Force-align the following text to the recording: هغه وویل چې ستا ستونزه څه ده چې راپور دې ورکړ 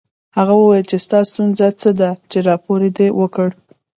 هغه 0.37 0.53
وویل 0.57 0.85
چې 0.91 0.97
ستا 1.05 1.19
ستونزه 1.29 1.67
څه 1.81 1.89
ده 1.99 2.09
چې 2.31 2.37
راپور 2.49 2.79
دې 2.97 3.07
ورکړ 3.19 3.49